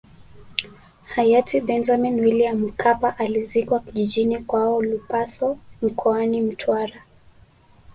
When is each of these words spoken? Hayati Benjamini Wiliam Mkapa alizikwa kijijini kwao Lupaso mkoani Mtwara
Hayati 1.15 1.61
Benjamini 1.61 2.21
Wiliam 2.21 2.57
Mkapa 2.57 3.17
alizikwa 3.19 3.79
kijijini 3.79 4.37
kwao 4.39 4.81
Lupaso 4.81 5.57
mkoani 5.81 6.41
Mtwara 6.41 7.01